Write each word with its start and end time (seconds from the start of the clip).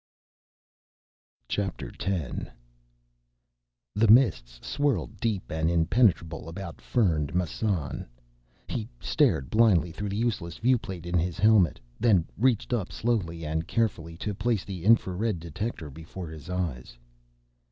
X 1.47 1.57
The 1.77 2.49
mists 4.07 4.59
swirled 4.67 5.19
deep 5.19 5.51
and 5.51 5.69
impenetrable 5.69 6.49
about 6.49 6.77
Fernd 6.81 7.35
Massan. 7.35 8.07
He 8.67 8.89
stared 8.99 9.51
blindly 9.51 9.91
through 9.91 10.09
the 10.09 10.17
useless 10.17 10.57
viewplate 10.57 11.05
in 11.05 11.19
his 11.19 11.37
helmet, 11.37 11.79
then 11.99 12.25
reached 12.35 12.73
up 12.73 12.91
slowly 12.91 13.45
and 13.45 13.67
carefully 13.67 14.17
to 14.17 14.33
place 14.33 14.65
the 14.65 14.85
infrared 14.85 15.39
detector 15.39 15.91
before 15.91 16.29
his 16.31 16.49
eyes. 16.49 16.97